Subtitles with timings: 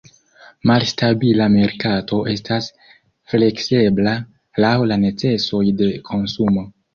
[0.69, 2.69] Malstabila merkato estas
[3.35, 4.15] fleksebla,
[4.67, 6.67] laŭ la necesoj de konsumo.